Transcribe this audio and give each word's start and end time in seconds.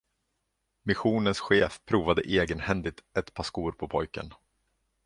Missionens 0.83 1.39
chef 1.39 1.79
provade 1.85 2.21
egenhändigt 2.29 2.99
ett 3.13 3.33
par 3.33 3.43
skor 3.43 3.71
på 3.71 3.87
pojken. 3.87 4.33